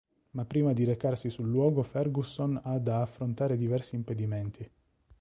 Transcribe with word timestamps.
Ma 0.31 0.45
prima 0.45 0.73
di 0.73 0.83
recarsi 0.83 1.29
sul 1.29 1.47
luogo 1.47 1.83
Fergusson 1.83 2.59
ha 2.63 2.79
da 2.79 3.03
affrontare 3.03 3.55
diversi 3.55 3.93
impedimenti. 3.93 4.67